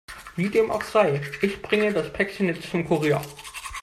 [0.35, 3.21] Wie dem auch sei, ich bringe das Päckchen jetzt zum Kurier.